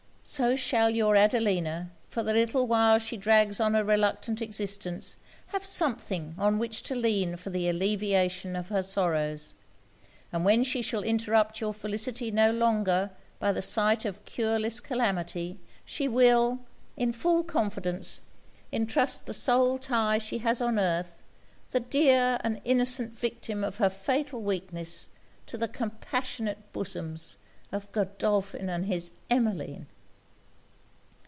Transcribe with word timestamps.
So 0.23 0.55
shall 0.55 0.89
your 0.91 1.17
Adelina, 1.17 1.89
for 2.07 2.21
the 2.21 2.31
little 2.31 2.65
while 2.67 2.99
she 2.99 3.17
drags 3.17 3.59
on 3.59 3.73
a 3.75 3.83
reluctant 3.83 4.39
existence, 4.41 5.17
have 5.47 5.65
something 5.65 6.35
on 6.37 6.59
which 6.59 6.83
to 6.83 6.95
lean 6.95 7.35
for 7.35 7.49
the 7.49 7.67
alleviation 7.67 8.55
of 8.55 8.69
her 8.69 8.83
sorrows; 8.83 9.55
and 10.31 10.45
when 10.45 10.63
she 10.63 10.81
shall 10.83 11.03
interrupt 11.03 11.59
your 11.59 11.73
felicity 11.73 12.29
no 12.29 12.51
longer 12.51 13.09
by 13.39 13.51
the 13.51 13.63
sight 13.63 14.05
of 14.05 14.23
cureless 14.23 14.79
calamity, 14.79 15.59
she 15.83 16.07
will, 16.07 16.59
in 16.95 17.11
full 17.11 17.43
confidence, 17.43 18.21
entrust 18.71 19.25
the 19.25 19.33
sole 19.33 19.79
tie 19.79 20.19
she 20.19 20.37
has 20.37 20.61
on 20.61 20.79
earth, 20.79 21.23
the 21.71 21.79
dear 21.81 22.37
and 22.41 22.61
innocent 22.63 23.11
victim 23.11 23.63
of 23.63 23.77
her 23.79 23.89
fatal 23.89 24.41
weakness, 24.43 25.09
to 25.47 25.57
the 25.57 25.67
compassionate 25.67 26.71
bosoms 26.71 27.37
of 27.71 27.91
Godolphin 27.91 28.69
and 28.69 28.85
his 28.85 29.11
Emmeline!' 29.29 29.87